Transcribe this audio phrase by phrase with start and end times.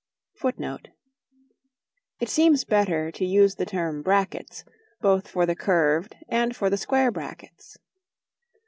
[0.33, 0.91] [Footnote 1:
[2.21, 4.63] It seems better to use the term "brackets"
[4.99, 7.77] both for the curved and for the square brackets.